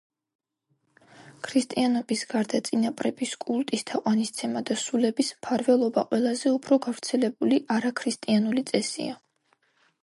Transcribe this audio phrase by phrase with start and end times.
[1.47, 9.23] ქრისტიანობის გარდა, წინაპრების კულტის თაყვანისცემა და სულების მფარველობა ყველაზე უფრო გავრცელებული არაქრისტიანული წესია.